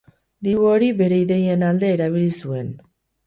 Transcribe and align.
Diru 0.45 0.63
hori 0.69 0.87
bere 1.01 1.19
ideien 1.25 1.67
alde 1.69 1.93
erabili 1.99 2.33
zuen. 2.39 2.75